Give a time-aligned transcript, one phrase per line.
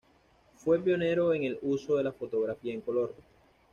[0.55, 3.13] Fue pionero en el uso de la fotografía en color.